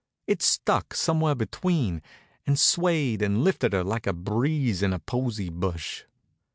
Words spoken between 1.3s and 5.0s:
between, and swayed and lifted her like a breeze in a